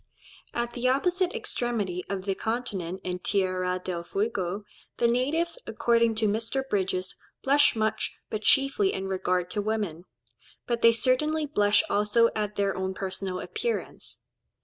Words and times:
At 0.55 0.73
the 0.73 0.89
opposite 0.89 1.35
extremity 1.35 2.03
of 2.09 2.25
the 2.25 2.33
continent 2.33 3.01
in 3.03 3.19
Tierra 3.19 3.79
del 3.83 4.01
Fuego, 4.01 4.63
the 4.97 5.07
natives, 5.07 5.59
according 5.67 6.15
to 6.15 6.27
Mr. 6.27 6.67
Bridges, 6.67 7.15
"blush 7.43 7.75
much, 7.75 8.17
but 8.31 8.41
chiefly 8.41 8.93
in 8.93 9.07
regard 9.07 9.51
to 9.51 9.61
women; 9.61 10.05
but 10.65 10.81
they 10.81 10.91
certainly 10.91 11.45
blush 11.45 11.83
also 11.87 12.29
at 12.35 12.55
their 12.55 12.75
own 12.75 12.95
personal 12.95 13.39
appearance." 13.39 14.21